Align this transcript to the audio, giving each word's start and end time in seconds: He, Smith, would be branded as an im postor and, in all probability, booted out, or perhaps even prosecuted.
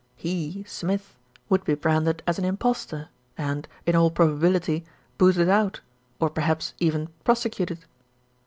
He, 0.15 0.63
Smith, 0.67 1.15
would 1.47 1.63
be 1.63 1.75
branded 1.75 2.23
as 2.25 2.39
an 2.39 2.43
im 2.45 2.57
postor 2.57 3.09
and, 3.37 3.67
in 3.85 3.95
all 3.95 4.09
probability, 4.09 4.83
booted 5.19 5.47
out, 5.47 5.81
or 6.19 6.27
perhaps 6.31 6.73
even 6.79 7.09
prosecuted. 7.23 7.85